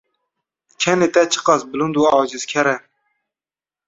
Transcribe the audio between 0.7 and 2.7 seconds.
Kenê te çi qas bilind û acizker